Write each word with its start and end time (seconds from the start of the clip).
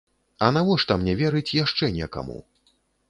А 0.45 0.47
навошта 0.55 0.97
мне 1.01 1.13
верыць 1.21 1.55
яшчэ 1.59 1.91
некаму? 1.99 2.39